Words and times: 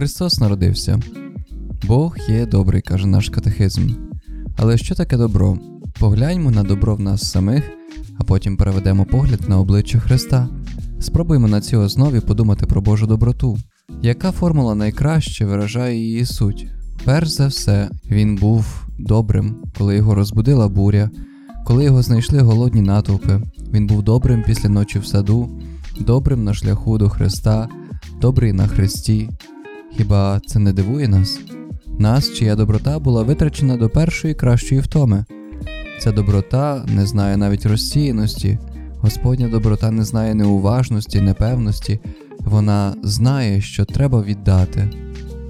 Христос 0.00 0.40
народився. 0.40 1.00
Бог 1.86 2.16
є 2.28 2.46
добрий, 2.46 2.82
каже 2.82 3.06
наш 3.06 3.28
катехизм. 3.28 3.88
Але 4.56 4.78
що 4.78 4.94
таке 4.94 5.16
добро? 5.16 5.58
Погляньмо 5.98 6.50
на 6.50 6.62
добро 6.62 6.96
в 6.96 7.00
нас 7.00 7.30
самих, 7.30 7.70
а 8.18 8.24
потім 8.24 8.56
переведемо 8.56 9.04
погляд 9.04 9.48
на 9.48 9.58
обличчя 9.58 9.98
Христа. 9.98 10.48
Спробуємо 11.00 11.48
на 11.48 11.60
цій 11.60 11.76
основі 11.76 12.20
подумати 12.20 12.66
про 12.66 12.80
Божу 12.80 13.06
доброту. 13.06 13.58
Яка 14.02 14.32
формула 14.32 14.74
найкраще 14.74 15.44
виражає 15.44 15.98
її 15.98 16.26
суть? 16.26 16.66
Перш 17.04 17.28
за 17.28 17.46
все, 17.46 17.90
він 18.10 18.36
був 18.36 18.89
добрим, 19.04 19.56
коли 19.78 19.96
його 19.96 20.14
розбудила 20.14 20.68
буря, 20.68 21.10
коли 21.66 21.84
його 21.84 22.02
знайшли 22.02 22.40
голодні 22.40 22.80
натовпи. 22.80 23.40
Він 23.72 23.86
був 23.86 24.02
добрим 24.02 24.42
після 24.46 24.68
ночі 24.68 24.98
в 24.98 25.06
саду, 25.06 25.60
добрим 26.00 26.44
на 26.44 26.54
шляху 26.54 26.98
до 26.98 27.08
Христа, 27.08 27.68
добрий 28.20 28.52
на 28.52 28.66
Христі. 28.66 29.28
Хіба 29.96 30.40
це 30.46 30.58
не 30.58 30.72
дивує 30.72 31.08
нас? 31.08 31.40
Нас, 31.98 32.32
чия 32.32 32.56
доброта 32.56 32.98
була 32.98 33.22
витрачена 33.22 33.76
до 33.76 33.88
першої 33.88 34.34
кращої 34.34 34.80
втоми. 34.80 35.24
Ця 36.00 36.12
доброта 36.12 36.84
не 36.94 37.06
знає 37.06 37.36
навіть 37.36 37.66
розсіяності, 37.66 38.58
Господня 39.00 39.48
доброта 39.48 39.90
не 39.90 40.04
знає 40.04 40.34
неуважності, 40.34 41.20
непевності, 41.20 42.00
вона 42.38 42.94
знає, 43.02 43.60
що 43.60 43.84
треба 43.84 44.22
віддати. 44.22 44.90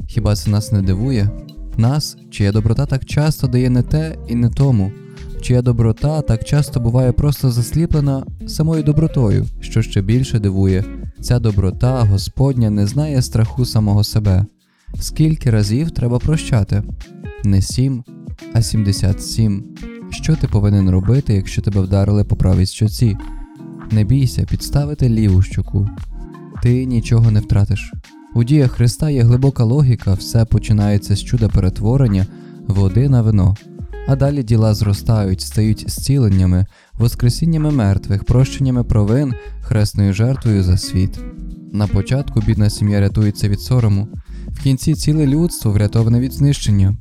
Хіба 0.07 0.37
це 0.37 0.51
нас 0.51 0.73
не 0.73 0.83
дивує? 0.83 1.31
Нас, 1.77 2.17
чия 2.31 2.53
доброта 2.53 2.87
так 2.87 3.05
часто 3.05 3.47
дає 3.47 3.71
не 3.71 3.83
те 3.83 4.17
і 4.29 4.35
не 4.35 4.51
тому, 4.51 4.93
чия 5.41 5.63
доброта 5.63 6.23
так 6.23 6.45
часто 6.45 6.81
буває 6.81 7.13
просто 7.13 7.51
засліплена 7.51 8.27
самою 8.47 8.83
добротою, 8.83 9.47
що 9.61 9.83
ще 9.83 10.03
більше 10.03 10.39
дивує, 10.39 10.85
ця 11.21 11.39
доброта 11.39 12.01
Господня 12.01 12.71
не 12.71 12.87
знає 12.87 13.23
страху 13.23 13.65
самого 13.65 14.05
себе. 14.05 14.47
Скільки 15.01 15.51
разів 15.51 15.91
треба 15.91 16.19
прощати? 16.19 16.83
Не 17.45 17.63
сім, 17.63 18.05
а 18.53 18.63
сімдесят 18.63 19.23
сім. 19.23 19.65
Що 20.11 20.37
ти 20.37 20.49
повинен 20.49 20.91
робити, 20.91 21.35
якщо 21.35 21.63
тебе 21.63 21.81
вдарили 21.81 22.25
по 22.25 22.37
правій 22.37 22.67
щоці? 22.67 23.17
Не 23.91 24.05
бійся 24.05 24.47
підставити 24.51 25.09
ліву 25.09 25.43
щоку. 25.43 25.89
Ти 26.63 26.85
нічого 26.85 27.31
не 27.31 27.41
втратиш. 27.41 27.93
У 28.35 28.45
діях 28.45 28.71
Христа 28.71 29.11
є 29.11 29.23
глибока 29.23 29.65
логіка, 29.65 30.15
все 30.15 30.45
починається 30.45 31.17
з 31.17 31.25
чуда 31.25 31.49
перетворення 31.49 32.27
води 32.67 33.09
на 33.09 33.23
вино, 33.23 33.57
а 34.09 34.17
далі 34.17 34.43
діла 34.43 34.75
зростають, 34.75 35.41
стають 35.41 35.91
зціленнями, 35.91 36.67
воскресіннями 36.93 37.71
мертвих, 37.71 38.25
прощеннями 38.25 38.85
провин, 38.85 39.35
хресною 39.61 40.13
жертвою 40.13 40.63
за 40.63 40.77
світ. 40.77 41.21
На 41.73 41.87
початку 41.87 42.41
бідна 42.41 42.71
сім'я 42.71 43.01
рятується 43.01 43.49
від 43.49 43.61
сорому, 43.61 44.09
в 44.49 44.63
кінці 44.63 44.95
ціле 44.95 45.27
людство 45.27 45.73
врятоване 45.73 46.21
від 46.21 46.33
знищення. 46.33 46.97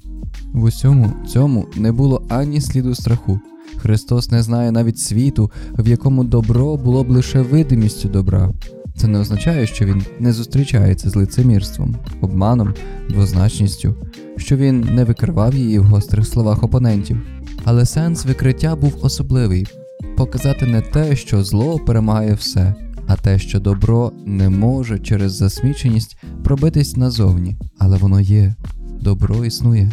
В 0.54 0.64
усьому 0.64 1.12
цьому 1.28 1.66
не 1.76 1.92
було 1.92 2.26
ані 2.30 2.62
сліду 2.62 2.96
страху. 2.96 3.40
Христос 3.78 4.32
не 4.32 4.44
знає 4.44 4.72
навіть 4.72 5.00
світу, 5.00 5.52
в 5.78 5.88
якому 5.88 6.24
добро 6.24 6.78
було 6.78 7.04
б 7.04 7.10
лише 7.10 7.42
видимістю 7.42 8.10
добра. 8.10 8.52
Це 9.00 9.08
не 9.08 9.20
означає, 9.20 9.68
що 9.68 9.86
він 9.86 10.04
не 10.20 10.34
зустрічається 10.34 11.10
з 11.10 11.16
лицемірством, 11.16 11.96
обманом, 12.22 12.74
двозначністю, 13.10 13.96
що 14.38 14.58
він 14.58 14.80
не 14.80 15.04
викривав 15.04 15.56
її 15.56 15.80
в 15.80 15.84
гострих 15.84 16.28
словах 16.28 16.64
опонентів. 16.64 17.22
Але 17.64 17.86
сенс 17.86 18.26
викриття 18.26 18.76
був 18.76 18.98
особливий 19.02 19.68
показати 20.18 20.66
не 20.66 20.82
те, 20.82 21.16
що 21.16 21.44
зло 21.44 21.80
перемагає 21.80 22.34
все, 22.34 22.76
а 23.08 23.16
те, 23.16 23.40
що 23.40 23.60
добро 23.60 24.12
не 24.26 24.50
може 24.50 25.00
через 25.00 25.34
засміченість 25.34 26.18
пробитись 26.44 26.98
назовні, 26.98 27.58
але 27.78 27.98
воно 27.98 28.20
є, 28.20 28.56
добро 29.02 29.46
існує. 29.46 29.92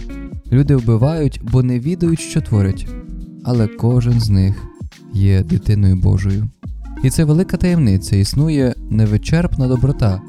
Люди 0.53 0.77
вбивають, 0.77 1.41
бо 1.53 1.63
не 1.63 1.81
відають, 1.81 2.21
що 2.21 2.41
творять, 2.41 2.87
але 3.45 3.67
кожен 3.67 4.21
з 4.21 4.31
них 4.31 4.67
є 5.15 5.43
дитиною 5.43 5.97
Божою. 5.97 6.49
І 7.03 7.11
це 7.11 7.25
велика 7.25 7.57
таємниця, 7.57 8.17
існує 8.17 8.75
невичерпна 8.91 9.69
доброта. 9.69 10.23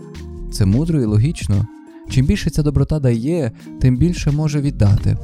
Це 0.52 0.66
мудро 0.66 1.02
і 1.02 1.06
логічно. 1.06 1.68
Чим 2.10 2.26
більше 2.26 2.50
ця 2.50 2.64
доброта 2.64 3.00
дає, 3.00 3.52
тим 3.80 3.98
більше 3.98 4.32
може 4.32 4.62
віддати. 4.62 5.18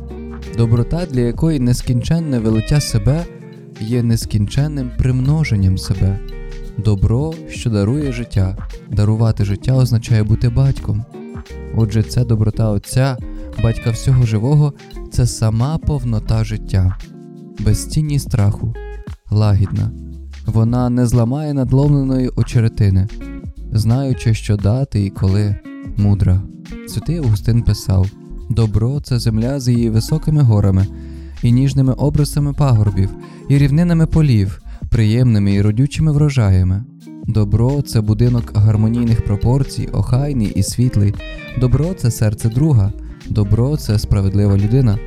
Доброта, 0.58 1.06
для 1.06 1.22
якої 1.22 1.60
нескінченне 1.60 2.40
велиття 2.40 2.82
себе 2.82 3.26
є 3.82 4.04
нескінченним 4.04 4.92
примноженням 4.98 5.78
себе. 5.78 6.20
Добро, 6.78 7.34
що 7.50 7.70
дарує 7.70 8.12
життя. 8.12 8.68
Дарувати 8.92 9.46
життя 9.46 9.74
означає 9.74 10.24
бути 10.24 10.50
батьком. 10.50 11.06
Отже, 11.76 12.04
ця 12.04 12.24
доброта 12.24 12.70
Отця, 12.70 13.18
батька 13.64 13.92
всього 13.92 14.26
живого, 14.26 14.74
це 15.12 15.28
сама 15.28 15.78
повнота 15.78 16.44
життя, 16.44 16.98
без 17.60 17.86
тіні 17.86 18.20
страху, 18.20 18.74
лагідна. 19.32 20.03
Вона 20.46 20.90
не 20.90 21.06
зламає 21.06 21.54
надломленої 21.54 22.30
очеретини, 22.36 23.08
знаючи, 23.72 24.34
що 24.34 24.58
дати 24.58 25.06
і 25.06 25.10
коли 25.10 25.56
мудра. 25.98 26.42
Святий 26.88 27.18
Августин 27.18 27.62
писав: 27.62 28.08
Добро 28.50 29.00
це 29.00 29.20
земля 29.20 29.60
з 29.60 29.70
її 29.70 29.90
високими 29.90 30.42
горами, 30.42 30.88
і 31.44 31.52
ніжними 31.52 31.94
обрисами 31.94 32.54
пагорбів, 32.54 33.10
і 33.50 33.58
рівнинами 33.58 34.08
полів, 34.08 34.62
приємними 34.90 35.54
і 35.54 35.62
родючими 35.62 36.12
врожаями. 36.12 36.84
Добро 37.28 37.82
це 37.82 38.02
будинок 38.02 38.52
гармонійних 38.56 39.26
пропорцій, 39.26 39.90
охайний 39.92 40.48
і 40.56 40.64
світлий. 40.64 41.14
Добро 41.60 41.94
це 41.94 42.12
серце 42.12 42.50
друга, 42.50 42.94
добро 43.30 43.78
це 43.78 44.00
справедлива 44.00 44.58
людина. 44.58 44.98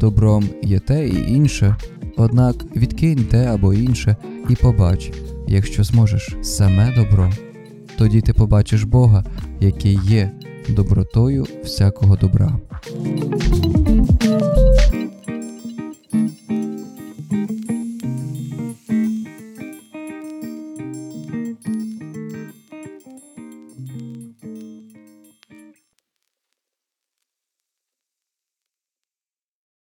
Добром 0.00 0.44
є 0.62 0.78
те 0.78 1.08
і 1.08 1.32
інше, 1.32 1.76
однак 2.18 2.76
відкинь 2.76 3.24
те 3.24 3.46
або 3.46 3.74
інше 3.74 4.16
і 4.48 4.54
побач, 4.54 5.12
якщо 5.46 5.84
зможеш, 5.84 6.36
саме 6.42 6.94
добро. 6.96 7.32
Тоді 7.98 8.20
ти 8.20 8.32
побачиш 8.32 8.82
Бога, 8.82 9.24
який 9.60 9.98
є 10.04 10.30
добротою 10.68 11.46
всякого 11.62 12.16
добра. 12.16 12.58